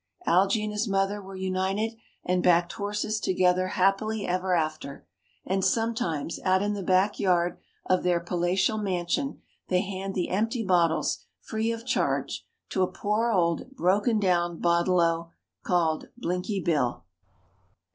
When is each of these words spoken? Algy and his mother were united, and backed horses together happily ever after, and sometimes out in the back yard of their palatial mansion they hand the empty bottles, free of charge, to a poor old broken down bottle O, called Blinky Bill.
Algy 0.25 0.63
and 0.63 0.73
his 0.73 0.87
mother 0.87 1.21
were 1.21 1.35
united, 1.35 1.95
and 2.25 2.41
backed 2.41 2.73
horses 2.73 3.19
together 3.19 3.67
happily 3.77 4.25
ever 4.25 4.55
after, 4.55 5.05
and 5.45 5.63
sometimes 5.63 6.39
out 6.43 6.63
in 6.63 6.73
the 6.73 6.81
back 6.81 7.19
yard 7.19 7.59
of 7.85 8.01
their 8.01 8.19
palatial 8.19 8.79
mansion 8.79 9.43
they 9.67 9.81
hand 9.81 10.15
the 10.15 10.29
empty 10.29 10.63
bottles, 10.65 11.19
free 11.39 11.71
of 11.71 11.85
charge, 11.85 12.47
to 12.69 12.81
a 12.81 12.91
poor 12.91 13.29
old 13.29 13.69
broken 13.75 14.19
down 14.19 14.57
bottle 14.57 14.99
O, 14.99 15.29
called 15.61 16.07
Blinky 16.17 16.59
Bill. 16.59 17.03